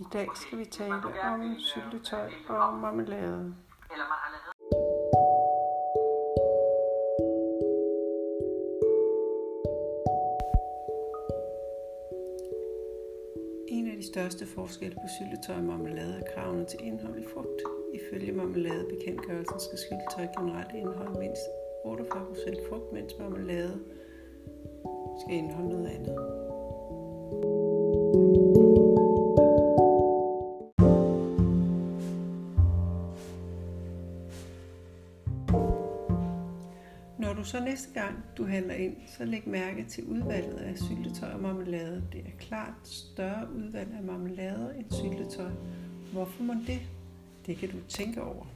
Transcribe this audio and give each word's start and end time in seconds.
I 0.00 0.04
dag 0.12 0.28
skal 0.34 0.58
vi 0.58 0.64
tale 0.64 0.94
om 1.22 1.56
syltetøj 1.58 2.30
og 2.48 2.74
marmelade. 2.78 3.54
Eller 3.92 4.06
man 4.10 4.18
har 4.22 4.30
lavet 4.34 4.54
En 13.68 13.86
af 13.90 13.96
de 13.96 14.06
største 14.12 14.46
forskelle 14.46 14.94
på 14.94 15.08
syltetøj 15.18 15.56
og 15.56 15.64
marmelade 15.64 16.20
er 16.20 16.34
kravene 16.34 16.64
til 16.64 16.78
indhold 16.82 17.18
i 17.18 17.26
frugt. 17.34 17.60
Ifølge 17.94 18.32
marmeladebekendtgørelsen 18.32 19.60
skal 19.60 19.78
syltetøj 19.78 20.26
generelt 20.38 20.74
indeholde 20.74 21.18
mindst 21.18 21.42
48% 21.84 22.68
frugt, 22.68 22.92
mens 22.92 23.12
marmelade 23.18 23.80
skal 25.20 25.36
indeholde 25.36 25.68
noget 25.68 25.86
andet. 25.86 26.44
Når 37.34 37.42
du 37.42 37.48
så 37.48 37.64
næste 37.64 38.00
gang 38.00 38.24
du 38.36 38.46
handler 38.46 38.74
ind, 38.74 38.96
så 39.18 39.24
læg 39.24 39.48
mærke 39.48 39.84
til 39.84 40.04
udvalget 40.04 40.56
af 40.56 40.78
syltetøj 40.78 41.30
og 41.32 41.40
marmelade. 41.40 42.02
Det 42.12 42.20
er 42.20 42.38
klart 42.38 42.74
større 42.82 43.52
udvalg 43.54 43.88
af 43.98 44.02
marmelade 44.02 44.74
end 44.78 44.84
syltetøj. 44.90 45.50
Hvorfor 46.12 46.42
må 46.42 46.54
det? 46.66 46.80
Det 47.46 47.56
kan 47.56 47.68
du 47.68 47.76
tænke 47.88 48.22
over. 48.22 48.46